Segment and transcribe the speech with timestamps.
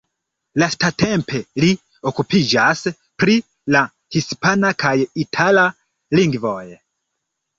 [0.61, 1.67] Lastatempe li
[2.11, 2.81] okupiĝas
[3.23, 3.35] pri
[3.75, 3.83] la
[4.17, 4.93] hispana kaj
[5.25, 5.67] itala
[6.21, 6.65] lingvoj.